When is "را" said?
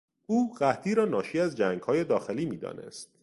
0.95-1.05